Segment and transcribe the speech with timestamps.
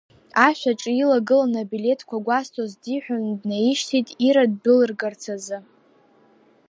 [0.45, 5.57] Ашә аҿы илагыланы абилеҭқәа гәазҭоз диҳәаны днаишьҭит Ира ддәылыргарц азы.